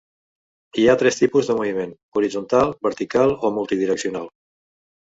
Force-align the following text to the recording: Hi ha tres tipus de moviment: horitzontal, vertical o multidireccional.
Hi 0.79 0.85
ha 0.87 0.95
tres 1.01 1.19
tipus 1.19 1.51
de 1.51 1.57
moviment: 1.59 1.93
horitzontal, 2.21 2.75
vertical 2.89 3.39
o 3.51 3.57
multidireccional. 3.61 4.31